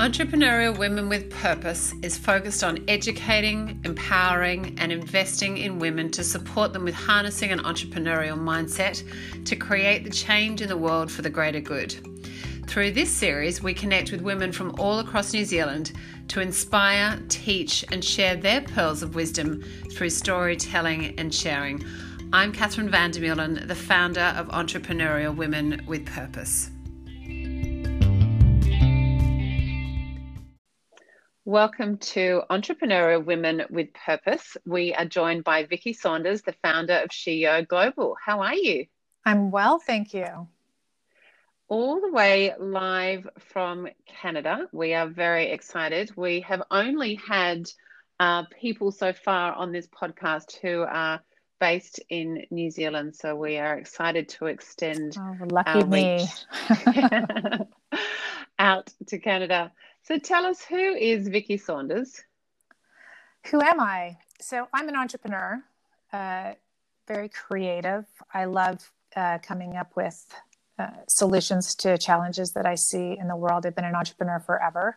[0.00, 6.72] Entrepreneurial Women with Purpose is focused on educating, empowering, and investing in women to support
[6.72, 9.04] them with harnessing an entrepreneurial mindset
[9.44, 11.94] to create the change in the world for the greater good.
[12.66, 15.92] Through this series, we connect with women from all across New Zealand
[16.28, 19.62] to inspire, teach, and share their pearls of wisdom
[19.92, 21.84] through storytelling and sharing.
[22.32, 26.70] I'm Catherine Vandermeulen, the founder of Entrepreneurial Women with Purpose.
[31.50, 34.56] Welcome to Entrepreneurial Women with Purpose.
[34.64, 38.16] We are joined by Vicki Saunders, the founder of SheEO Global.
[38.24, 38.86] How are you?
[39.26, 40.46] I'm well, thank you.
[41.66, 44.68] All the way live from Canada.
[44.70, 46.12] We are very excited.
[46.14, 47.68] We have only had
[48.20, 51.20] uh, people so far on this podcast who are
[51.58, 56.28] based in New Zealand, so we are excited to extend oh, lucky me.
[58.60, 59.72] out to Canada.
[60.02, 62.22] So tell us who is Vicki Saunders?
[63.46, 64.18] Who am I?
[64.40, 65.62] So I'm an entrepreneur,
[66.12, 66.52] uh,
[67.06, 68.06] very creative.
[68.32, 70.26] I love uh, coming up with
[70.78, 73.66] uh, solutions to challenges that I see in the world.
[73.66, 74.96] I've been an entrepreneur forever.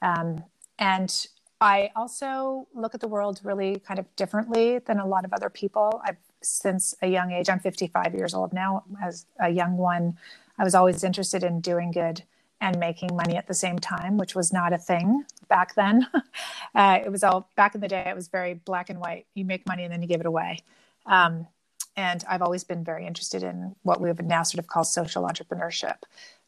[0.00, 0.44] Um,
[0.78, 1.26] and
[1.60, 5.48] I also look at the world really kind of differently than a lot of other
[5.48, 6.02] people.
[6.04, 8.82] I've since a young age, I'm 55 years old now.
[9.00, 10.18] As a young one,
[10.58, 12.24] I was always interested in doing good
[12.62, 16.06] and making money at the same time, which was not a thing back then.
[16.76, 19.26] uh, it was all back in the day, it was very black and white.
[19.34, 20.60] You make money and then you give it away.
[21.04, 21.48] Um,
[21.96, 25.24] and I've always been very interested in what we would now sort of call social
[25.24, 25.96] entrepreneurship.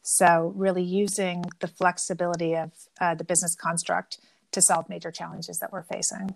[0.01, 2.71] So, really using the flexibility of
[3.01, 4.19] uh, the business construct
[4.53, 6.33] to solve major challenges that we're facing.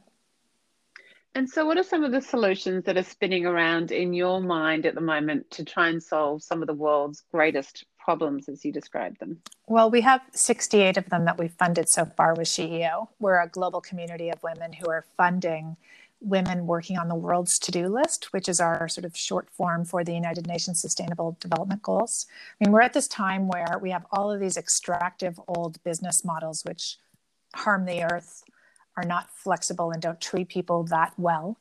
[1.33, 4.85] And so, what are some of the solutions that are spinning around in your mind
[4.85, 8.71] at the moment to try and solve some of the world's greatest problems as you
[8.71, 9.39] describe them?
[9.67, 13.07] Well, we have 68 of them that we've funded so far with SheEO.
[13.19, 15.77] We're a global community of women who are funding
[16.19, 19.85] women working on the world's to do list, which is our sort of short form
[19.85, 22.25] for the United Nations Sustainable Development Goals.
[22.59, 26.25] I mean, we're at this time where we have all of these extractive old business
[26.25, 26.97] models which
[27.53, 28.43] harm the earth,
[28.99, 31.57] are not flexible, and don't treat people that well.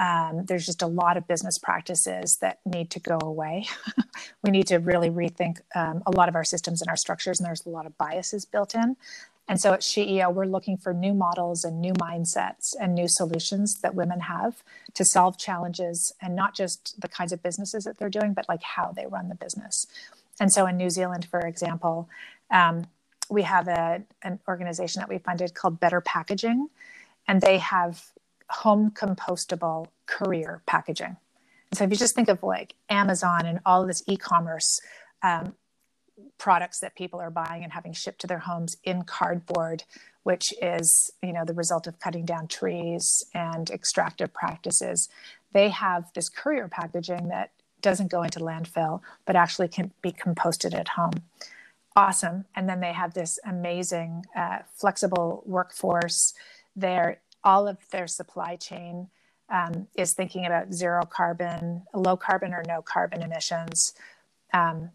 [0.00, 3.66] Um, there's just a lot of business practices that need to go away.
[4.42, 7.46] we need to really rethink um, a lot of our systems and our structures, and
[7.46, 8.96] there's a lot of biases built in.
[9.48, 13.80] And so at SheEO, we're looking for new models and new mindsets and new solutions
[13.80, 14.62] that women have
[14.94, 18.62] to solve challenges and not just the kinds of businesses that they're doing, but like
[18.62, 19.86] how they run the business.
[20.40, 22.08] And so in New Zealand, for example,
[22.50, 22.86] um,
[23.32, 26.68] we have a, an organization that we funded called Better Packaging,
[27.26, 28.04] and they have
[28.50, 31.16] home compostable courier packaging.
[31.70, 34.80] And so if you just think of like Amazon and all of this e-commerce
[35.22, 35.54] um,
[36.36, 39.84] products that people are buying and having shipped to their homes in cardboard,
[40.24, 45.08] which is you know the result of cutting down trees and extractive practices,
[45.54, 47.50] they have this courier packaging that
[47.80, 51.14] doesn't go into landfill but actually can be composted at home.
[51.94, 52.46] Awesome.
[52.54, 56.32] And then they have this amazing uh, flexible workforce.
[56.74, 59.08] They're all of their supply chain
[59.50, 63.92] um, is thinking about zero carbon, low carbon or no carbon emissions,
[64.54, 64.90] um,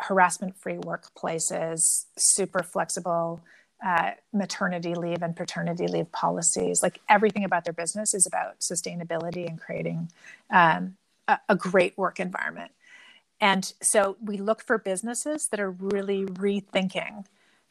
[0.00, 3.40] harassment free workplaces, super flexible
[3.84, 6.82] uh, maternity leave and paternity leave policies.
[6.82, 10.10] Like everything about their business is about sustainability and creating
[10.50, 12.72] um, a, a great work environment.
[13.40, 17.24] And so we look for businesses that are really rethinking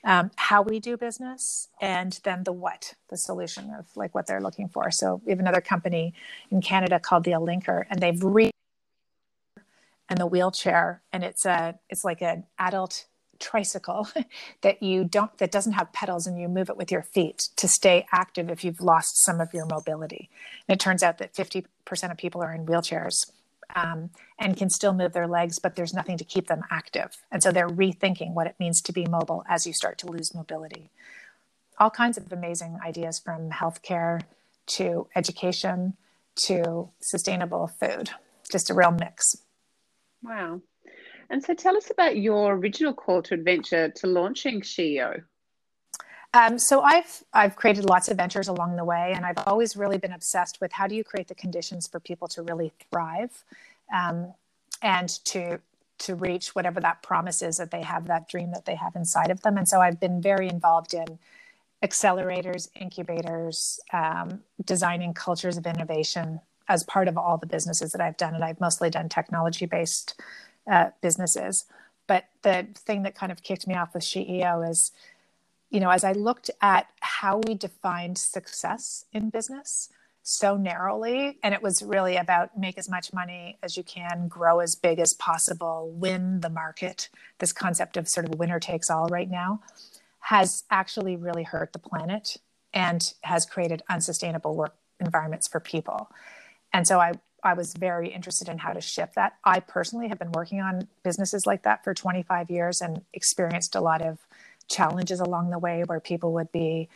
[0.03, 4.41] um, how we do business and then the what the solution of like what they're
[4.41, 4.91] looking for.
[4.91, 6.13] So we have another company
[6.49, 8.51] in canada called the Alinker and they've re
[10.09, 13.05] and the wheelchair and it's a it's like an adult
[13.39, 14.07] tricycle
[14.61, 17.67] that you don't that doesn't have pedals and you move it with your feet to
[17.67, 20.29] stay active if you've lost some of your mobility.
[20.67, 21.65] And it turns out that 50%
[22.11, 23.31] of people are in wheelchairs
[23.75, 27.17] um, and can still move their legs, but there's nothing to keep them active.
[27.31, 30.33] And so they're rethinking what it means to be mobile as you start to lose
[30.33, 30.89] mobility.
[31.79, 34.21] All kinds of amazing ideas from healthcare
[34.67, 35.95] to education
[36.35, 38.11] to sustainable food,
[38.51, 39.37] just a real mix.
[40.23, 40.61] Wow.
[41.29, 45.23] And so tell us about your original call to adventure to launching SheEO.
[46.37, 49.97] Um, so I've I've created lots of ventures along the way, and I've always really
[49.97, 53.43] been obsessed with how do you create the conditions for people to really thrive,
[53.91, 54.33] um,
[54.83, 55.59] and to
[55.99, 59.31] to reach whatever that promise is that they have that dream that they have inside
[59.31, 59.57] of them.
[59.57, 61.17] And so I've been very involved in
[61.83, 68.17] accelerators, incubators, um, designing cultures of innovation as part of all the businesses that I've
[68.17, 70.21] done, and I've mostly done technology based
[70.71, 71.65] uh, businesses.
[72.05, 74.91] But the thing that kind of kicked me off with SheEO is
[75.69, 79.89] you know, as I looked at how we defined success in business
[80.23, 84.59] so narrowly, and it was really about make as much money as you can, grow
[84.59, 87.09] as big as possible, win the market.
[87.39, 89.61] This concept of sort of winner takes all right now
[90.19, 92.35] has actually really hurt the planet
[92.73, 96.11] and has created unsustainable work environments for people.
[96.73, 97.13] And so I,
[97.43, 99.37] I was very interested in how to shift that.
[99.45, 103.79] I personally have been working on businesses like that for 25 years and experienced a
[103.79, 104.26] lot of
[104.67, 106.89] challenges along the way where people would be,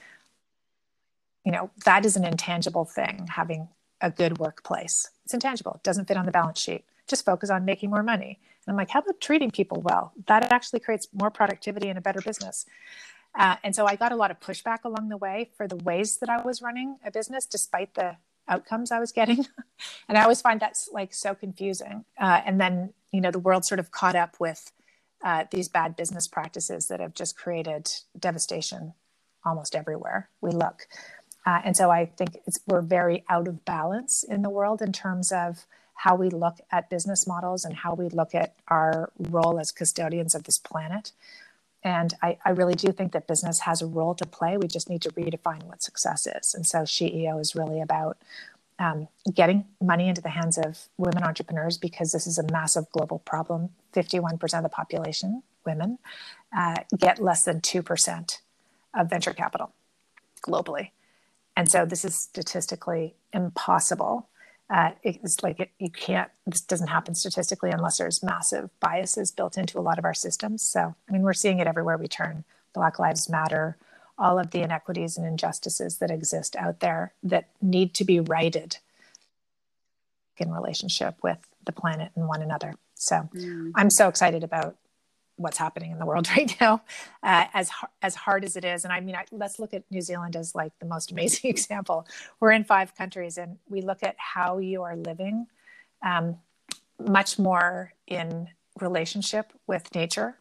[1.46, 3.68] you know, that is an intangible thing, having
[4.02, 5.10] a good workplace.
[5.26, 6.86] It's intangible, it doesn't fit on the balance sheet.
[7.08, 8.40] Just focus on making more money.
[8.66, 10.14] And I'm like, how about treating people well?
[10.28, 12.66] That actually creates more productivity and a better business.
[13.34, 16.18] Uh, and so I got a lot of pushback along the way for the ways
[16.18, 18.18] that I was running a business, despite the
[18.48, 19.46] outcomes I was getting.
[20.10, 22.06] and I always find that's like so confusing.
[22.20, 24.72] Uh, and then, you know, the world sort of caught up with
[25.24, 28.94] uh, these bad business practices that have just created devastation
[29.46, 30.88] almost everywhere we look.
[31.46, 32.38] Uh, and so I think
[32.68, 35.66] we're very out of balance in the world in terms of
[35.96, 40.34] how we look at business models and how we look at our role as custodians
[40.34, 41.12] of this planet.
[41.84, 44.56] And I, I, really do think that business has a role to play.
[44.56, 46.54] We just need to redefine what success is.
[46.54, 48.18] And so SheEO is really about
[48.78, 53.20] um, getting money into the hands of women entrepreneurs because this is a massive global
[53.20, 53.70] problem.
[53.94, 56.00] 51% of the population, women,
[56.56, 58.40] uh, get less than 2%
[58.94, 59.74] of venture capital
[60.46, 60.92] globally.
[61.56, 64.28] And so this is statistically impossible.
[64.70, 69.58] Uh, it's like it, you can't this doesn't happen statistically unless there's massive biases built
[69.58, 70.62] into a lot of our systems.
[70.62, 72.46] So i mean we're seeing it everywhere we turn.
[72.74, 73.78] Black lives matter
[74.22, 78.78] all of the inequities and injustices that exist out there that need to be righted
[80.38, 83.72] in relationship with the planet and one another so mm.
[83.76, 84.76] i'm so excited about
[85.42, 86.82] what's happening in the world right now,
[87.24, 87.70] uh, as
[88.02, 88.84] as hard as it is.
[88.84, 92.08] And I mean, I, let's look at New Zealand as like the most amazing example.
[92.40, 95.48] We're in five countries, and we look at how you are living,
[96.06, 96.38] um,
[97.00, 98.50] much more in
[98.80, 100.38] relationship with nature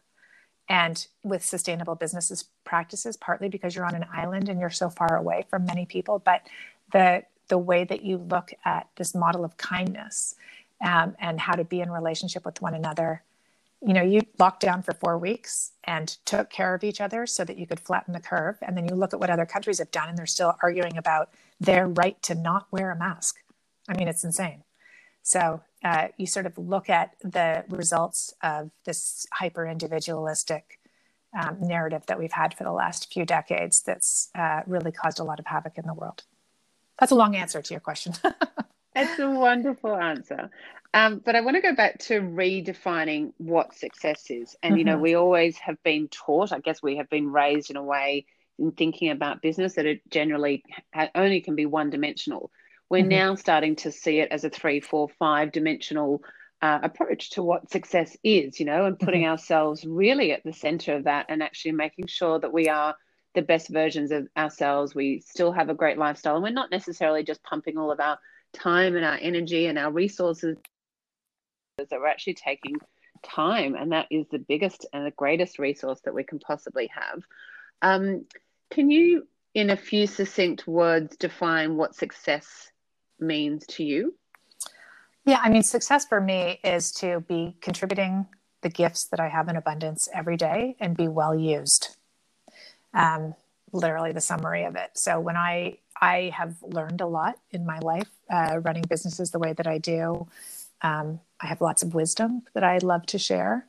[0.69, 3.17] and with sustainable businesses practices.
[3.17, 6.47] Partly because you're on an island and you're so far away from many people, but
[6.91, 10.35] the the way that you look at this model of kindness
[10.81, 13.23] um, and how to be in relationship with one another.
[13.81, 17.43] You know you locked down for four weeks and took care of each other so
[17.43, 18.57] that you could flatten the curve.
[18.61, 21.29] And then you look at what other countries have done and they're still arguing about
[21.59, 23.37] their right to not wear a mask.
[23.89, 24.63] I mean it's insane.
[25.23, 30.79] So uh, you sort of look at the results of this hyper individualistic
[31.39, 35.23] um, narrative that we've had for the last few decades that's uh, really caused a
[35.23, 36.23] lot of havoc in the world.
[36.99, 38.13] That's a long answer to your question
[38.95, 40.49] It's a wonderful answer.
[40.93, 44.55] Um, but I want to go back to redefining what success is.
[44.61, 44.77] And, mm-hmm.
[44.79, 45.03] you know, mm-hmm.
[45.03, 48.25] we always have been taught, I guess we have been raised in a way
[48.59, 50.63] in thinking about business that it generally
[51.15, 52.51] only can be one dimensional.
[52.89, 53.09] We're mm-hmm.
[53.09, 56.23] now starting to see it as a three, four, five dimensional
[56.61, 59.31] uh, approach to what success is, you know, and putting mm-hmm.
[59.31, 62.95] ourselves really at the center of that and actually making sure that we are
[63.33, 64.93] the best versions of ourselves.
[64.93, 68.19] We still have a great lifestyle and we're not necessarily just pumping all of our
[68.53, 70.57] time and our energy and our resources
[71.77, 72.75] that we're actually taking
[73.23, 77.23] time and that is the biggest and the greatest resource that we can possibly have.
[77.81, 78.25] Um,
[78.69, 82.71] can you in a few succinct words define what success
[83.19, 84.15] means to you?
[85.25, 88.27] Yeah i mean success for me is to be contributing
[88.61, 91.97] the gifts that i have in abundance every day and be well used.
[92.93, 93.35] Um,
[93.73, 97.77] literally the summary of it so when i I have learned a lot in my
[97.79, 100.27] life uh, running businesses the way that I do.
[100.81, 103.67] Um, I have lots of wisdom that I love to share.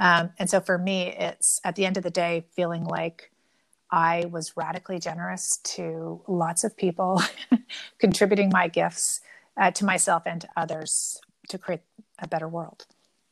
[0.00, 3.30] Um, and so for me, it's at the end of the day feeling like
[3.90, 7.22] I was radically generous to lots of people,
[7.98, 9.20] contributing my gifts
[9.60, 11.20] uh, to myself and to others
[11.50, 11.82] to create
[12.18, 12.86] a better world.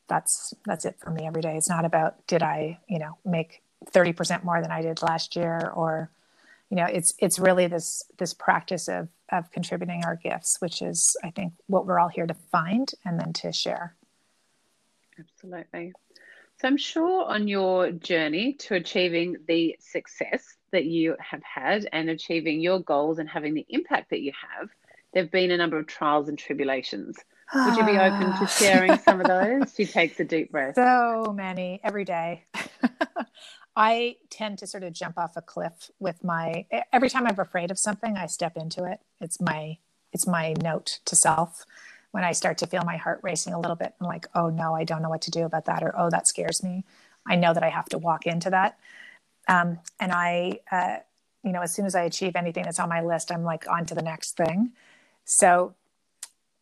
[0.08, 1.56] That's that's it for me every day.
[1.56, 3.62] It's not about did I, you know, make
[3.92, 6.10] 30% more than I did last year or
[6.72, 11.14] you know it's it's really this this practice of of contributing our gifts which is
[11.22, 13.94] i think what we're all here to find and then to share.
[15.18, 15.92] Absolutely.
[16.58, 22.08] So i'm sure on your journey to achieving the success that you have had and
[22.08, 24.70] achieving your goals and having the impact that you have
[25.12, 27.18] there have been a number of trials and tribulations
[27.54, 31.32] would you be open to sharing some of those she takes a deep breath so
[31.36, 32.44] many every day
[33.76, 37.70] I tend to sort of jump off a cliff with my every time I'm afraid
[37.70, 39.00] of something, I step into it.
[39.20, 39.78] It's my
[40.12, 41.64] it's my note to self.
[42.10, 44.74] When I start to feel my heart racing a little bit, I'm like, oh no,
[44.74, 46.84] I don't know what to do about that, or oh, that scares me.
[47.26, 48.78] I know that I have to walk into that.
[49.48, 50.96] Um, and I, uh,
[51.42, 53.86] you know, as soon as I achieve anything that's on my list, I'm like on
[53.86, 54.72] to the next thing.
[55.24, 55.74] So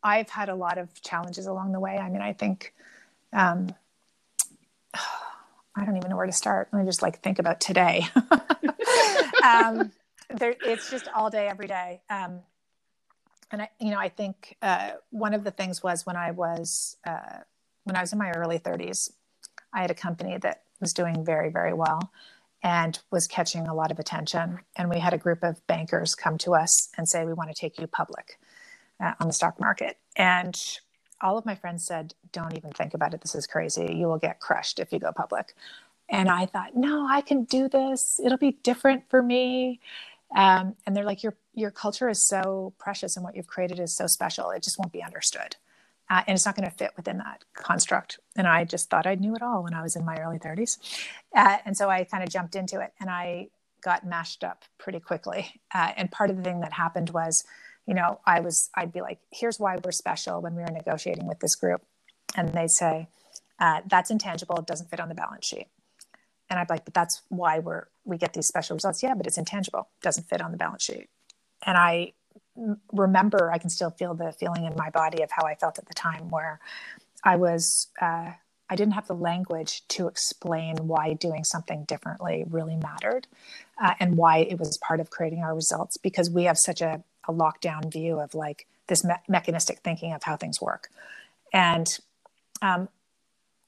[0.03, 1.97] I've had a lot of challenges along the way.
[1.97, 2.75] I mean, I think,
[3.33, 3.75] um,
[5.77, 6.69] I don't even know where to start.
[6.73, 8.09] Let me just like think about today.
[9.45, 9.93] um,
[10.29, 12.01] there, it's just all day, every day.
[12.11, 12.41] Um,
[13.51, 16.97] and I, you know, I think uh, one of the things was when I was
[17.07, 17.41] uh,
[17.85, 19.11] when I was in my early 30s,
[19.73, 22.13] I had a company that was doing very, very well
[22.63, 24.61] and was catching a lot of attention.
[24.77, 27.55] And we had a group of bankers come to us and say, "We want to
[27.55, 28.39] take you public
[29.03, 30.61] uh, on the stock market." And
[31.21, 33.21] all of my friends said, Don't even think about it.
[33.21, 33.95] This is crazy.
[33.95, 35.55] You will get crushed if you go public.
[36.09, 38.21] And I thought, No, I can do this.
[38.23, 39.81] It'll be different for me.
[40.35, 43.93] Um, and they're like, your, your culture is so precious and what you've created is
[43.93, 44.51] so special.
[44.51, 45.57] It just won't be understood.
[46.09, 48.19] Uh, and it's not going to fit within that construct.
[48.37, 50.79] And I just thought I knew it all when I was in my early 30s.
[51.35, 53.49] Uh, and so I kind of jumped into it and I
[53.83, 55.61] got mashed up pretty quickly.
[55.75, 57.45] Uh, and part of the thing that happened was,
[57.87, 61.27] you know, I was, I'd be like, here's why we're special when we were negotiating
[61.27, 61.83] with this group.
[62.37, 63.09] And they'd say,
[63.59, 64.57] uh, that's intangible.
[64.59, 65.67] It doesn't fit on the balance sheet.
[66.49, 69.03] And I'd be like, but that's why we're, we get these special results.
[69.03, 69.89] Yeah, but it's intangible.
[70.03, 71.09] Doesn't fit on the balance sheet.
[71.65, 72.13] And I
[72.93, 75.87] remember, I can still feel the feeling in my body of how I felt at
[75.87, 76.61] the time where
[77.23, 78.33] I was, uh,
[78.71, 83.27] I didn't have the language to explain why doing something differently really mattered
[83.83, 87.03] uh, and why it was part of creating our results because we have such a
[87.31, 90.89] a lockdown view of like this me- mechanistic thinking of how things work.
[91.53, 91.87] And
[92.61, 92.89] um,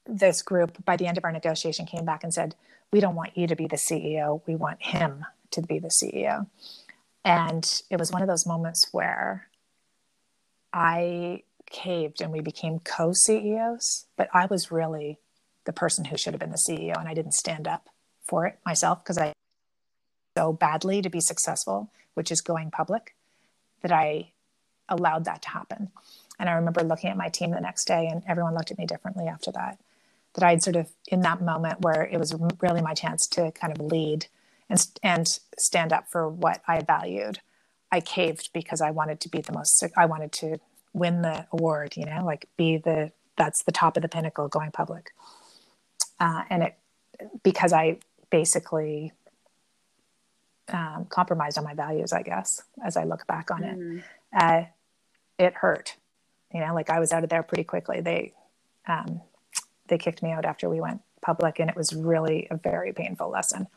[0.05, 2.55] this group, by the end of our negotiation, came back and said,
[2.91, 4.41] We don't want you to be the CEO.
[4.45, 6.47] We want him to be the CEO.
[7.25, 9.47] And it was one of those moments where
[10.73, 15.19] I caved and we became co CEOs, but I was really
[15.65, 17.89] the person who should have been the CEO and I didn't stand up
[18.21, 19.33] for it myself because I
[20.37, 23.15] so badly to be successful, which is going public
[23.83, 24.31] that I
[24.89, 25.91] allowed that to happen.
[26.39, 28.85] And I remember looking at my team the next day, and everyone looked at me
[28.85, 29.79] differently after that.
[30.33, 33.71] That I'd sort of, in that moment where it was really my chance to kind
[33.71, 34.25] of lead
[34.67, 37.39] and, and stand up for what I valued,
[37.91, 40.57] I caved because I wanted to be the most, I wanted to
[40.93, 44.71] win the award, you know, like be the, that's the top of the pinnacle going
[44.71, 45.11] public.
[46.19, 46.77] Uh, and it,
[47.43, 47.99] because I
[48.31, 49.11] basically
[50.71, 53.97] um, compromised on my values, I guess, as I look back on mm.
[53.97, 54.03] it.
[54.35, 54.63] Uh,
[55.37, 55.95] it hurt,
[56.53, 58.01] you know, like I was out of there pretty quickly.
[58.01, 58.33] They,
[58.87, 59.21] um,
[59.87, 63.29] they kicked me out after we went public and it was really a very painful
[63.29, 63.67] lesson.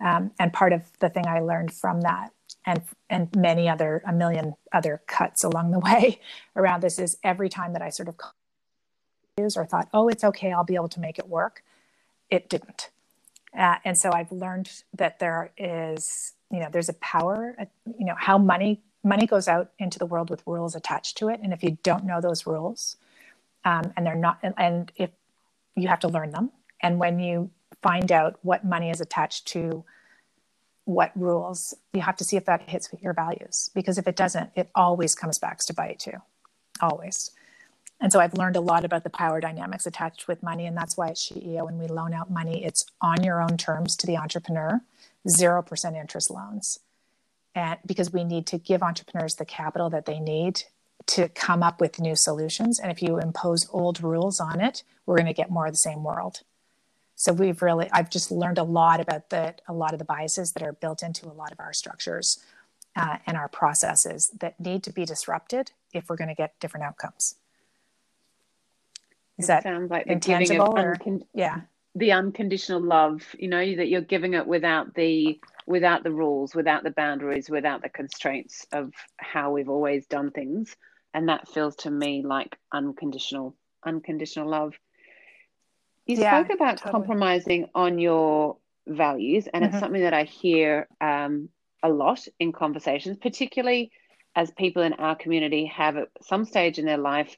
[0.00, 2.30] Um, and part of the thing I learned from that
[2.64, 6.20] and, and many other, a million other cuts along the way
[6.56, 8.16] around this is every time that I sort of
[9.56, 11.62] or thought, oh, it's okay, I'll be able to make it work.
[12.28, 12.90] It didn't
[13.56, 17.64] uh, and so I've learned that there is, you know, there's a power, uh,
[17.98, 21.40] you know, how money money goes out into the world with rules attached to it,
[21.42, 22.96] and if you don't know those rules,
[23.64, 25.10] um, and they're not, and, and if
[25.76, 26.50] you have to learn them,
[26.82, 27.50] and when you
[27.80, 29.84] find out what money is attached to
[30.84, 34.16] what rules, you have to see if that hits with your values, because if it
[34.16, 36.20] doesn't, it always comes back to bite you,
[36.80, 37.30] always.
[38.00, 40.66] And so I've learned a lot about the power dynamics attached with money.
[40.66, 43.96] And that's why at SheEO, when we loan out money, it's on your own terms
[43.96, 44.80] to the entrepreneur,
[45.26, 46.78] 0% interest loans.
[47.54, 50.62] And because we need to give entrepreneurs the capital that they need
[51.06, 52.78] to come up with new solutions.
[52.78, 55.78] And if you impose old rules on it, we're going to get more of the
[55.78, 56.42] same world.
[57.16, 60.52] So we've really, I've just learned a lot about the, a lot of the biases
[60.52, 62.44] that are built into a lot of our structures
[62.94, 66.84] uh, and our processes that need to be disrupted if we're going to get different
[66.84, 67.34] outcomes.
[69.38, 71.60] Is that sounds like the giving of uncon- yeah
[71.94, 76.84] the unconditional love you know that you're giving it without the without the rules without
[76.84, 80.76] the boundaries without the constraints of how we've always done things
[81.14, 83.54] and that feels to me like unconditional
[83.84, 84.74] unconditional love
[86.06, 86.92] you yeah, spoke about totally.
[86.92, 89.74] compromising on your values and mm-hmm.
[89.74, 91.48] it's something that i hear um,
[91.82, 93.90] a lot in conversations particularly
[94.36, 97.36] as people in our community have at some stage in their life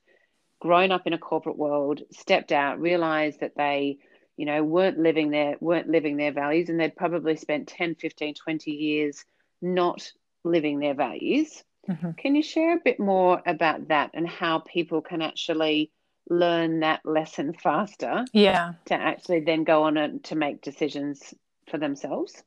[0.61, 3.99] grown up in a corporate world, stepped out, realized that they,
[4.37, 8.35] you know, weren't living their weren't living their values and they'd probably spent 10, 15,
[8.35, 9.25] 20 years
[9.61, 10.13] not
[10.45, 11.65] living their values.
[11.89, 12.13] Mm-hmm.
[12.13, 15.91] Can you share a bit more about that and how people can actually
[16.29, 18.25] learn that lesson faster?
[18.33, 18.75] Yeah.
[18.87, 21.35] To actually then go on and to make decisions
[21.69, 22.43] for themselves?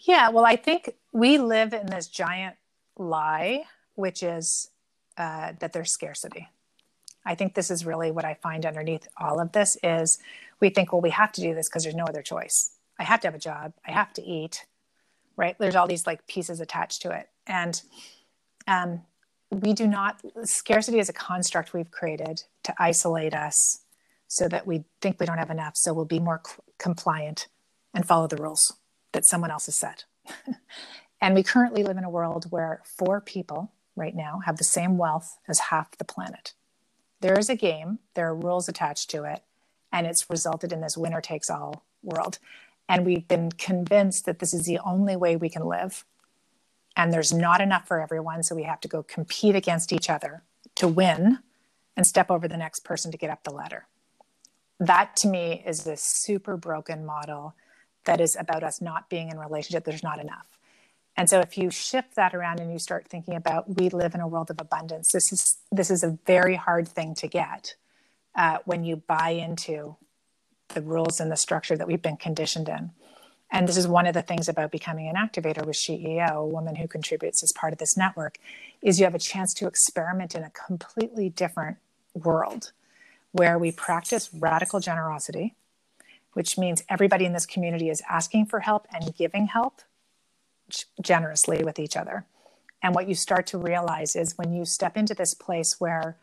[0.00, 2.56] Yeah, well, I think we live in this giant
[2.96, 3.64] lie,
[3.94, 4.70] which is
[5.16, 6.48] uh, that there's scarcity.
[7.24, 10.18] I think this is really what I find underneath all of this is
[10.60, 12.72] we think, well, we have to do this because there's no other choice.
[12.98, 13.72] I have to have a job.
[13.86, 14.66] I have to eat,
[15.36, 15.56] right?
[15.58, 17.28] There's all these like pieces attached to it.
[17.46, 17.80] And
[18.66, 19.02] um,
[19.50, 23.80] we do not, scarcity is a construct we've created to isolate us
[24.28, 25.76] so that we think we don't have enough.
[25.76, 27.48] So we'll be more cl- compliant
[27.92, 28.74] and follow the rules
[29.12, 30.04] that someone else has set.
[31.20, 34.98] and we currently live in a world where four people right now have the same
[34.98, 36.52] wealth as half the planet.
[37.24, 39.42] There is a game, there are rules attached to it,
[39.90, 42.38] and it's resulted in this winner takes all world.
[42.86, 46.04] And we've been convinced that this is the only way we can live.
[46.94, 50.42] And there's not enough for everyone, so we have to go compete against each other
[50.74, 51.38] to win
[51.96, 53.86] and step over the next person to get up the ladder.
[54.78, 57.54] That to me is a super broken model
[58.04, 59.86] that is about us not being in relationship.
[59.86, 60.58] There's not enough.
[61.16, 64.20] And so if you shift that around and you start thinking about we live in
[64.20, 67.74] a world of abundance, this is this is a very hard thing to get
[68.34, 69.96] uh, when you buy into
[70.68, 72.90] the rules and the structure that we've been conditioned in.
[73.50, 76.74] And this is one of the things about becoming an activator with SheEO, a woman
[76.74, 78.38] who contributes as part of this network,
[78.82, 81.76] is you have a chance to experiment in a completely different
[82.14, 82.72] world
[83.30, 85.54] where we practice radical generosity,
[86.32, 89.82] which means everybody in this community is asking for help and giving help
[91.00, 92.26] generously with each other.
[92.82, 96.18] And what you start to realize is when you step into this place where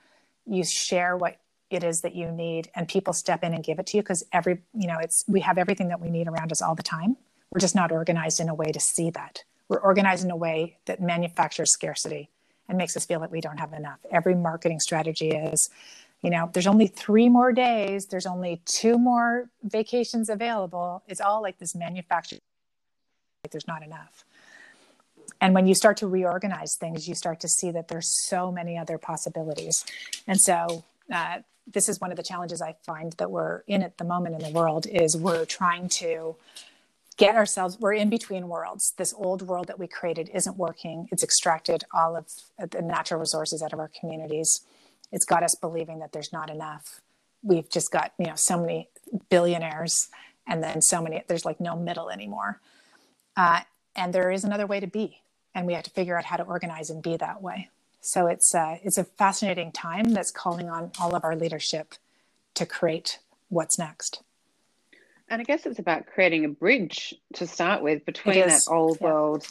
[0.45, 1.38] you share what
[1.71, 4.24] it is that you need and people step in and give it to you because
[4.31, 7.17] every you know it's we have everything that we need around us all the time.
[7.51, 9.43] We're just not organized in a way to see that.
[9.69, 12.29] We're organized in a way that manufactures scarcity
[12.69, 14.00] and makes us feel that we don't have enough.
[14.12, 15.69] Every marketing strategy is
[16.21, 21.01] you know there's only three more days there's only two more vacations available.
[21.07, 22.39] It's all like this manufactured
[23.43, 24.25] like there's not enough
[25.41, 28.77] and when you start to reorganize things you start to see that there's so many
[28.77, 29.83] other possibilities.
[30.27, 33.98] And so uh, this is one of the challenges i find that we're in at
[33.98, 36.36] the moment in the world is we're trying to
[37.17, 38.93] get ourselves we're in between worlds.
[38.97, 41.08] This old world that we created isn't working.
[41.12, 42.27] It's extracted all of
[42.71, 44.62] the natural resources out of our communities.
[45.12, 47.01] It's got us believing that there's not enough.
[47.43, 48.89] We've just got you know so many
[49.30, 50.08] billionaires
[50.47, 52.60] and then so many there's like no middle anymore.
[53.36, 53.62] Uh,
[53.95, 55.21] and there is another way to be
[55.54, 57.70] and we have to figure out how to organize and be that way
[58.02, 61.96] so it's uh, it's a fascinating time that's calling on all of our leadership
[62.54, 64.22] to create what's next
[65.30, 69.08] and i guess it's about creating a bridge to start with between that old yeah.
[69.08, 69.46] world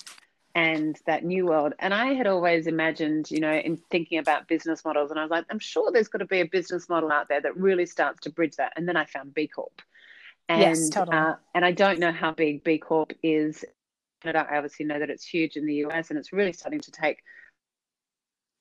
[0.54, 1.74] and that new world.
[1.78, 5.30] And I had always imagined, you know, in thinking about business models, and I was
[5.30, 8.20] like, I'm sure there's got to be a business model out there that really starts
[8.22, 8.72] to bridge that.
[8.76, 9.82] And then I found B Corp.
[10.48, 11.16] And, yes, totally.
[11.16, 13.64] Uh, and I don't know how big B Corp is.
[14.20, 14.46] Canada.
[14.50, 17.22] I obviously know that it's huge in the US and it's really starting to take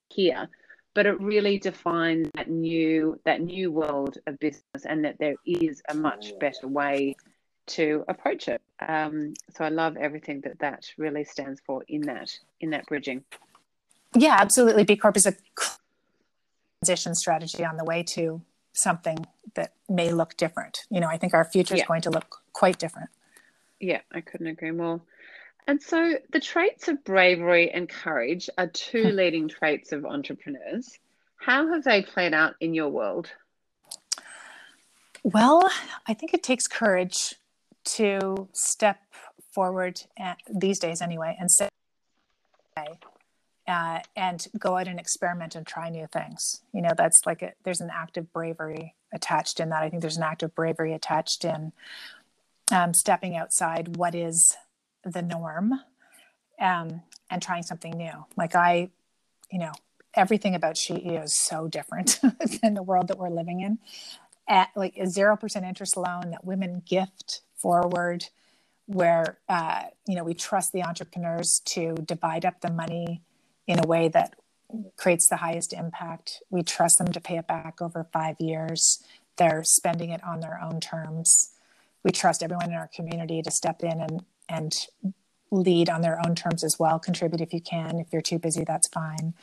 [0.10, 0.50] here.
[0.96, 5.82] But it really defines that new that new world of business and that there is
[5.90, 7.16] a much better way
[7.68, 8.62] to approach it.
[8.86, 13.24] Um, so I love everything that that really stands for in that in that bridging.
[14.16, 14.84] Yeah, absolutely.
[14.84, 15.36] B Corp is a
[16.82, 18.42] transition strategy on the way to
[18.74, 20.86] something that may look different.
[20.90, 21.86] You know, I think our future is yeah.
[21.86, 23.10] going to look quite different.
[23.80, 25.02] Yeah, I couldn't agree more.
[25.70, 29.16] And so the traits of bravery and courage are two hmm.
[29.16, 30.98] leading traits of entrepreneurs.
[31.36, 33.30] How have they played out in your world?
[35.22, 35.70] Well,
[36.08, 37.36] I think it takes courage
[37.86, 38.98] to step
[39.52, 41.70] forward at, these days anyway and say
[43.68, 47.54] uh, and go out and experiment and try new things you know that's like a,
[47.64, 50.94] there's an act of bravery attached in that i think there's an act of bravery
[50.94, 51.72] attached in
[52.72, 54.56] um, stepping outside what is
[55.04, 55.74] the norm
[56.60, 58.26] um, and trying something new.
[58.36, 58.90] Like i
[59.52, 59.72] you know
[60.16, 62.20] everything about SheEO is so different
[62.62, 63.80] than the world that we're living in.
[64.48, 68.26] At like a 0% interest loan that women gift forward
[68.88, 73.22] where uh, you know we trust the entrepreneurs to divide up the money
[73.68, 74.34] in a way that
[74.98, 76.42] creates the highest impact.
[76.50, 79.04] We trust them to pay it back over five years.
[79.38, 81.52] They're spending it on their own terms.
[82.04, 84.74] We trust everyone in our community to step in and and
[85.52, 87.00] lead on their own terms as well.
[87.00, 88.00] Contribute if you can.
[88.00, 89.34] If you're too busy that's fine.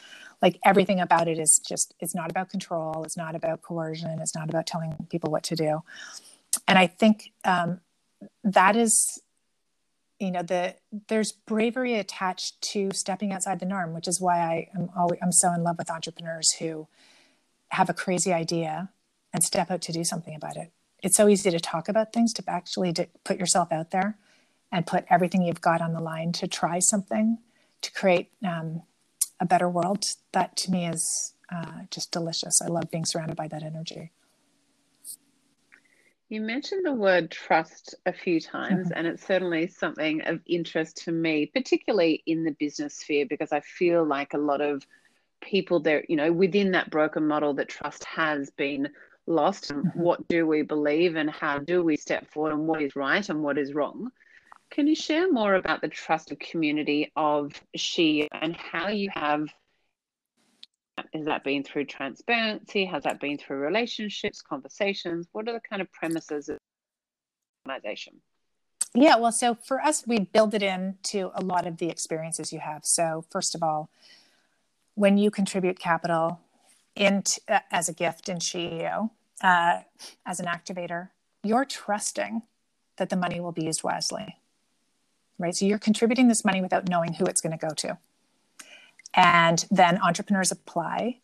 [0.41, 3.03] Like everything about it is just it's not about control.
[3.05, 4.19] It's not about coercion.
[4.21, 5.83] It's not about telling people what to do.
[6.69, 7.81] And i think um,
[8.43, 9.21] that is
[10.19, 10.75] you know the
[11.09, 15.31] there's bravery attached to stepping outside the norm which is why i am always i'm
[15.31, 16.89] so in love with entrepreneurs who
[17.71, 18.89] have a crazy idea
[19.33, 20.73] and step out to do something about it.
[21.03, 24.17] It's so easy to talk about things to actually to put yourself out there
[24.73, 27.39] and put everything you've got on the line to try something
[27.83, 28.83] to create um,
[29.41, 33.47] a better world that to me is uh, just delicious i love being surrounded by
[33.49, 34.11] that energy
[36.29, 38.99] You mentioned the word trust a few times, mm-hmm.
[38.99, 43.61] and it's certainly something of interest to me, particularly in the business sphere, because I
[43.61, 44.85] feel like a lot of
[45.41, 48.89] people there, you know, within that broken model that trust has been
[49.29, 49.71] lost.
[49.71, 50.01] Mm-hmm.
[50.01, 53.45] what do we believe, and how do we step forward, and what is right and
[53.45, 54.11] what is wrong?
[54.71, 59.49] Can you share more about the trusted community of She and how you have
[61.13, 62.85] has that been through transparency?
[62.87, 65.29] Has that been through relationships, conversations?
[65.33, 66.59] What are the kind of premises of
[67.67, 68.21] organization?
[68.95, 72.61] Yeah, well, so for us, we build it into a lot of the experiences you
[72.61, 72.87] have.
[72.87, 73.91] So, first of all,
[74.95, 76.41] when you contribute capital
[76.95, 79.11] into, uh, as a gift in SheEO,
[79.43, 79.81] uh,
[80.25, 81.11] as an activator,
[81.43, 82.43] you're trusting
[82.97, 84.37] that the money will be used wisely,
[85.39, 85.55] right?
[85.55, 87.99] So you're contributing this money without knowing who it's going to go to.
[89.15, 91.21] And then entrepreneurs apply,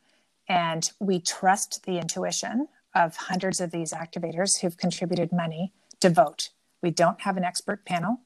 [0.48, 6.50] and we trust the intuition of hundreds of these activators who've contributed money to vote.
[6.82, 8.20] We don't have an expert panel.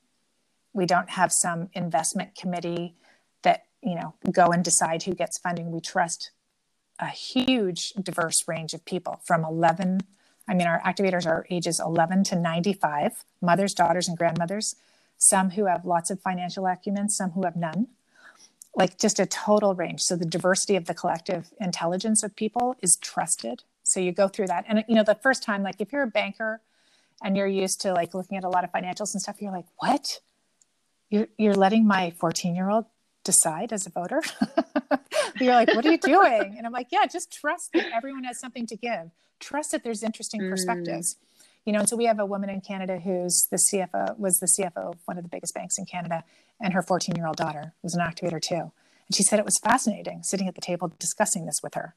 [0.73, 2.95] We don't have some investment committee
[3.43, 5.71] that, you know, go and decide who gets funding.
[5.73, 6.31] We trust
[6.99, 10.01] a huge diverse range of people from 11
[10.49, 14.77] I mean our activators are ages 11 to 95, mothers, daughters and grandmothers,
[15.19, 17.89] some who have lots of financial acumen, some who have none
[18.77, 20.03] like just a total range.
[20.03, 23.65] So the diversity of the collective intelligence of people is trusted.
[23.83, 24.67] So you go through that.
[24.69, 26.61] And you know, the first time, like if you're a banker
[27.25, 29.65] and you're used to like looking at a lot of financials and stuff, you're like,
[29.79, 30.21] what?
[31.09, 32.85] You're you're letting my 14 year old
[33.25, 34.23] decide as a voter?
[35.41, 36.55] you're like, what are you doing?
[36.59, 39.11] And I'm like, yeah, just trust that everyone has something to give.
[39.41, 40.51] Trust that there's interesting mm.
[40.51, 41.17] perspectives
[41.67, 44.47] you know and so we have a woman in canada who's the cfo was the
[44.47, 46.25] cfo of one of the biggest banks in canada
[46.61, 48.73] and her 14 year old daughter was an activator too.
[49.09, 51.95] And she said it was fascinating sitting at the table discussing this with her.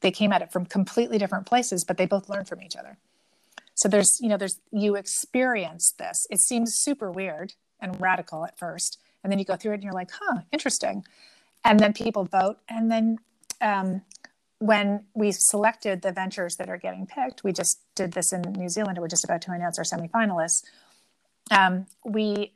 [0.00, 2.98] They came at it from completely different places but they both learned from each other.
[3.74, 6.26] So there's you know there's you experience this.
[6.30, 9.84] It seems super weird and radical at first and then you go through it and
[9.84, 11.04] you're like huh interesting.
[11.64, 13.18] And then people vote and then
[13.60, 14.02] um,
[14.58, 18.68] when we selected the ventures that are getting picked, we just did this in New
[18.68, 18.98] Zealand.
[18.98, 20.62] We're just about to announce our semifinalists.
[21.50, 22.52] Um, we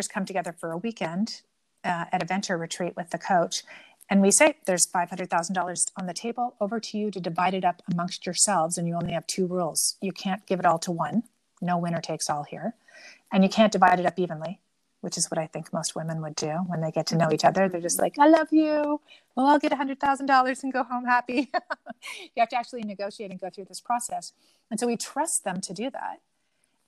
[0.00, 1.42] just come together for a weekend
[1.84, 3.62] uh, at a venture retreat with the coach,
[4.08, 6.56] and we say there's five hundred thousand dollars on the table.
[6.60, 9.96] Over to you to divide it up amongst yourselves, and you only have two rules:
[10.00, 11.24] you can't give it all to one.
[11.60, 12.74] No winner takes all here,
[13.30, 14.60] and you can't divide it up evenly
[15.00, 17.34] which is what I think most women would do when they get to know mm-hmm.
[17.34, 17.68] each other.
[17.68, 19.00] They're just like, I love you.
[19.34, 21.50] Well, I'll get $100,000 and go home happy.
[22.20, 24.32] you have to actually negotiate and go through this process.
[24.70, 26.20] And so we trust them to do that.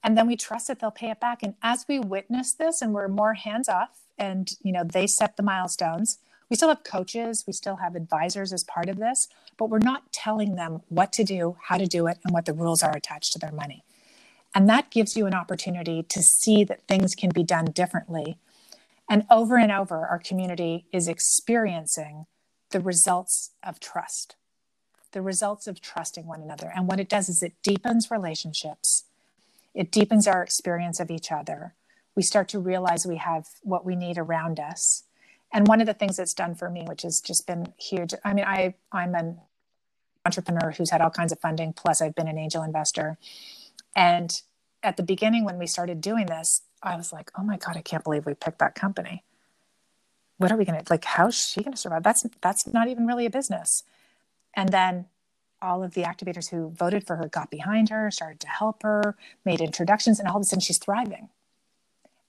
[0.05, 1.43] And then we trust that they'll pay it back.
[1.43, 5.37] And as we witness this and we're more hands off and, you know, they set
[5.37, 6.19] the milestones,
[6.51, 10.13] we still have coaches, we still have advisors as part of this, but we're not
[10.13, 13.33] telling them what to do, how to do it, and what the rules are attached
[13.33, 13.85] to their money.
[14.55, 18.39] And that gives you an opportunity to see that things can be done differently.
[19.09, 22.27] And over and over, our community is experiencing
[22.71, 24.37] the results of trust,
[25.13, 26.73] the results of trusting one another.
[26.75, 29.05] And what it does is it deepens relationships,
[29.75, 31.75] it deepens our experience of each other.
[32.15, 35.05] We start to realize we have what we need around us.
[35.51, 38.35] And one of the things that's done for me, which has just been huge, I
[38.35, 39.39] mean, I, I'm an
[40.25, 43.19] entrepreneur who's had all kinds of funding, plus, I've been an angel investor.
[43.95, 44.41] And
[44.83, 47.83] at the beginning, when we started doing this, I was like, oh my God, I
[47.83, 49.25] can't believe we picked that company.
[50.39, 52.03] What are we going to, like, how's she going to survive?
[52.03, 53.85] That's, that's not even really a business.
[54.55, 55.07] And then
[55.61, 59.17] all of the activators who voted for her got behind her, started to help her,
[59.45, 61.29] made introductions, and all of a sudden she's thriving.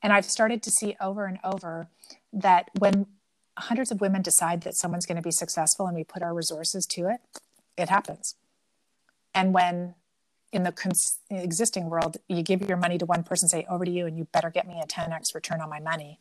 [0.03, 1.87] And I've started to see over and over
[2.31, 3.07] that when
[3.57, 6.85] hundreds of women decide that someone's going to be successful and we put our resources
[6.87, 7.21] to it,
[7.77, 8.35] it happens.
[9.33, 9.95] And when
[10.53, 13.91] in the cons- existing world, you give your money to one person, say, over to
[13.91, 16.19] you, and you better get me a 10x return on my money.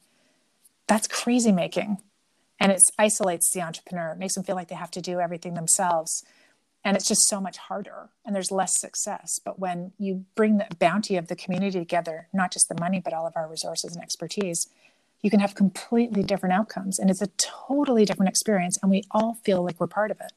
[0.88, 1.99] That's crazy making.
[2.59, 5.55] And it isolates the entrepreneur, it makes them feel like they have to do everything
[5.55, 6.25] themselves.
[6.85, 9.38] And it's just so much harder and there's less success.
[9.45, 13.12] But when you bring the bounty of the community together, not just the money, but
[13.12, 14.68] all of our resources and expertise,
[15.23, 16.99] you can have completely different outcomes.
[16.99, 18.79] And it's a totally different experience.
[18.83, 20.33] And we all feel like we're part of it.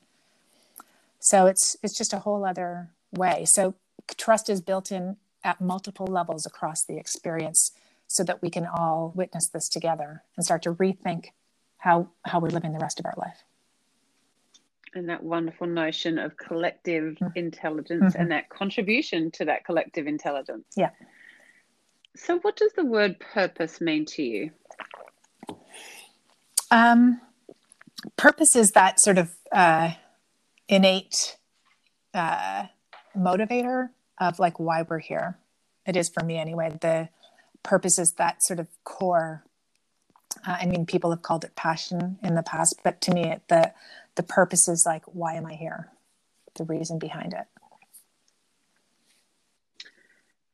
[1.20, 3.46] So it's it's just a whole other way.
[3.46, 3.74] So
[4.18, 7.72] trust is built in at multiple levels across the experience
[8.08, 11.28] so that we can all witness this together and start to rethink
[11.78, 13.44] how how we're living the rest of our life
[14.94, 17.28] and that wonderful notion of collective mm-hmm.
[17.36, 18.22] intelligence mm-hmm.
[18.22, 20.90] and that contribution to that collective intelligence yeah
[22.16, 24.52] so what does the word purpose mean to you
[26.72, 27.22] um,
[28.18, 29.92] purpose is that sort of uh,
[30.68, 31.38] innate
[32.14, 32.66] uh,
[33.16, 35.38] motivator of like why we're here.
[35.86, 36.78] It is for me anyway.
[36.80, 37.10] The
[37.64, 39.44] purpose is that sort of core.
[40.46, 43.44] Uh, I mean, people have called it passion in the past, but to me, it,
[43.48, 43.74] the
[44.16, 45.90] the purpose is like, why am I here?
[46.56, 47.48] The reason behind it.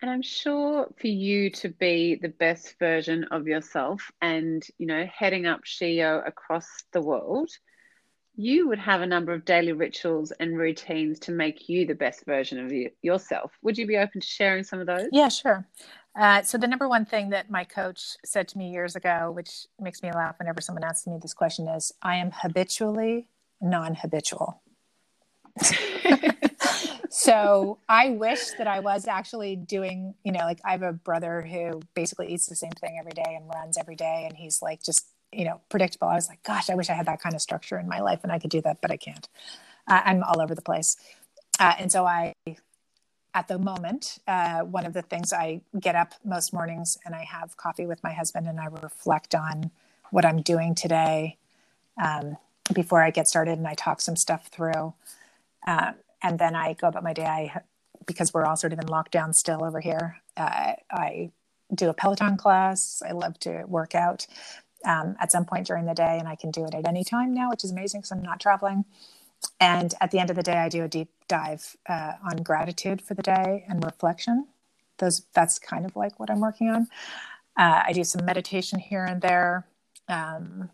[0.02, 5.06] And I'm sure for you to be the best version of yourself and, you know,
[5.06, 7.52] heading up SheEO across the world,
[8.36, 12.26] you would have a number of daily rituals and routines to make you the best
[12.26, 13.52] version of you, yourself.
[13.62, 15.08] Would you be open to sharing some of those?
[15.12, 15.67] Yeah, sure.
[16.15, 19.67] Uh, so the number one thing that my coach said to me years ago, which
[19.80, 23.28] makes me laugh whenever someone asks me this question, is I am habitually
[23.62, 24.62] non-habitual.
[27.10, 31.41] so I wish that I was actually doing, you know, like I have a brother
[31.41, 34.26] who basically eats the same thing every day and runs every day.
[34.28, 36.08] And he's like just, you know, predictable.
[36.08, 38.20] I was like, gosh, I wish I had that kind of structure in my life
[38.24, 39.28] and I could do that, but I can't.
[39.88, 40.98] Uh, I'm all over the place.
[41.60, 42.34] Uh, and so I,
[43.34, 47.24] at the moment, uh, one of the things I get up most mornings and I
[47.24, 49.72] have coffee with my husband and I reflect on
[50.12, 51.38] what I'm doing today
[52.02, 52.38] um,
[52.74, 54.94] before I get started and I talk some stuff through.
[55.65, 57.26] Uh, and then I go about my day.
[57.26, 57.62] I,
[58.06, 61.32] because we're all sort of in lockdown still over here, uh, I
[61.74, 63.02] do a Peloton class.
[63.08, 64.28] I love to work out
[64.86, 67.34] um, at some point during the day, and I can do it at any time
[67.34, 68.86] now, which is amazing because I'm not traveling.
[69.60, 73.02] And at the end of the day, I do a deep dive uh, on gratitude
[73.02, 74.48] for the day and reflection.
[74.98, 76.88] Those that's kind of like what I'm working on.
[77.58, 79.65] Uh, I do some meditation here and there.
[80.08, 80.70] Um,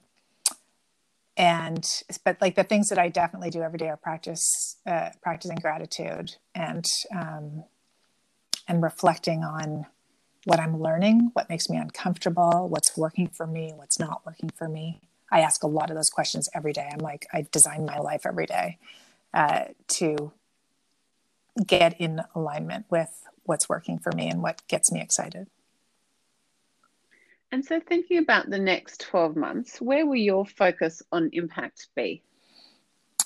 [1.38, 5.58] and but like the things that i definitely do every day are practice uh, practicing
[5.58, 7.64] gratitude and um,
[8.68, 9.86] and reflecting on
[10.48, 14.70] what i'm learning what makes me uncomfortable what's working for me what's not working for
[14.70, 18.00] me i ask a lot of those questions every day i'm like i design my
[18.00, 18.78] life every day
[19.34, 20.32] uh, to
[21.66, 25.48] get in alignment with what's working for me and what gets me excited
[27.52, 32.22] and so, thinking about the next 12 months, where will your focus on impact be?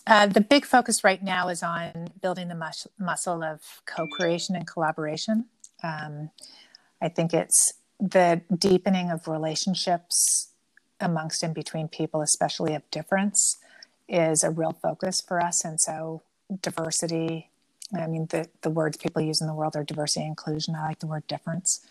[0.06, 4.56] Uh, the big focus right now is on building the mus- muscle of co creation
[4.56, 5.46] and collaboration.
[5.84, 6.30] Um,
[7.02, 10.52] I think it's the deepening of relationships
[11.00, 13.58] amongst and between people, especially of difference,
[14.08, 15.66] is a real focus for us.
[15.66, 16.22] And so,
[16.62, 17.48] diversity
[17.94, 20.76] I mean, the, the words people use in the world are diversity and inclusion.
[20.76, 21.86] I like the word difference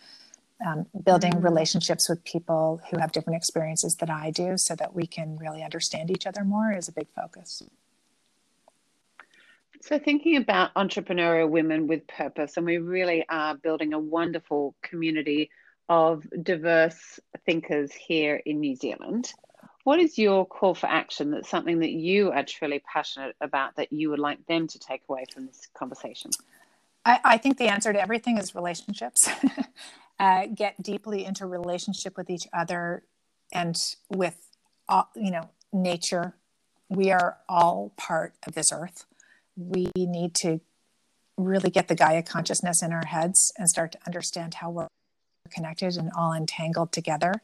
[0.66, 1.44] um, building mm.
[1.44, 5.62] relationships with people who have different experiences than I do so that we can really
[5.62, 7.62] understand each other more is a big focus.
[9.82, 15.50] So, thinking about entrepreneurial women with purpose, and we really are building a wonderful community
[15.88, 19.32] of diverse thinkers here in New Zealand.
[19.84, 23.92] What is your call for action that's something that you are truly passionate about that
[23.92, 26.30] you would like them to take away from this conversation?
[27.06, 29.28] I, I think the answer to everything is relationships.
[30.20, 33.02] uh, get deeply into relationship with each other
[33.52, 33.76] and
[34.10, 34.36] with
[34.88, 36.34] all, you know nature
[36.88, 39.06] we are all part of this earth
[39.56, 40.60] we need to
[41.36, 44.88] really get the gaia consciousness in our heads and start to understand how we're
[45.50, 47.42] connected and all entangled together.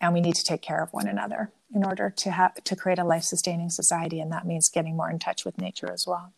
[0.00, 2.98] And we need to take care of one another in order to have to create
[2.98, 4.20] a life sustaining society.
[4.20, 6.32] And that means getting more in touch with nature as well.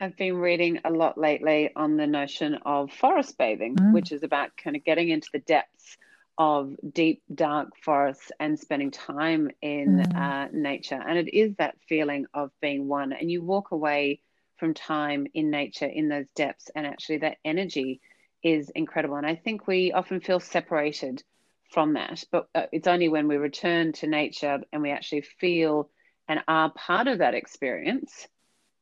[0.00, 3.92] I've been reading a lot lately on the notion of forest bathing, mm.
[3.92, 5.96] which is about kind of getting into the depths
[6.38, 10.16] of deep, dark forests and spending time in mm.
[10.16, 11.00] uh, nature.
[11.06, 13.12] And it is that feeling of being one.
[13.12, 14.20] And you walk away
[14.56, 18.00] from time in nature in those depths, and actually that energy
[18.42, 19.16] is incredible.
[19.16, 21.22] And I think we often feel separated
[21.70, 25.88] from that, but uh, it's only when we return to nature and we actually feel
[26.28, 28.28] and are part of that experience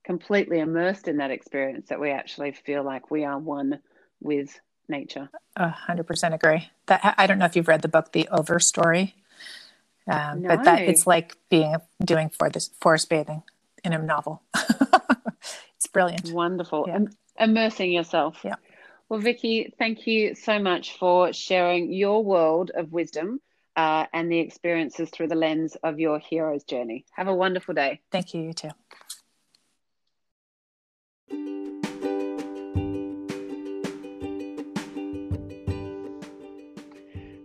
[0.05, 3.81] completely immersed in that experience that we actually feel like we are one
[4.21, 4.59] with
[4.91, 5.31] nature.
[5.57, 6.71] A hundred percent agree.
[6.87, 9.13] That I don't know if you've read the book, The Overstory,
[10.07, 10.49] um, no.
[10.49, 13.43] but that it's like being doing for this forest bathing
[13.85, 14.43] in a novel.
[15.77, 16.31] it's brilliant.
[16.33, 16.85] Wonderful.
[16.87, 16.99] Yeah.
[17.39, 18.41] immersing yourself.
[18.45, 18.57] Yeah.
[19.09, 23.41] Well, Vicki, thank you so much for sharing your world of wisdom
[23.75, 27.05] uh, and the experiences through the lens of your hero's journey.
[27.13, 28.01] Have a wonderful day.
[28.13, 28.43] Thank you.
[28.43, 28.71] You too.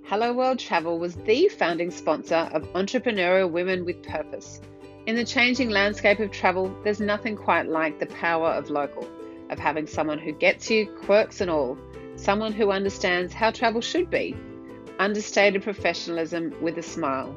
[0.07, 4.61] Hello World Travel was the founding sponsor of Entrepreneurial Women with Purpose.
[5.07, 9.07] In the changing landscape of travel, there's nothing quite like the power of local,
[9.49, 11.75] of having someone who gets you, quirks and all,
[12.17, 14.35] someone who understands how travel should be.
[14.99, 17.35] Understated professionalism with a smile.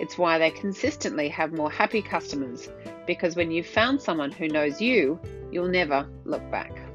[0.00, 2.68] It's why they consistently have more happy customers,
[3.06, 5.20] because when you've found someone who knows you,
[5.52, 6.87] you'll never look back.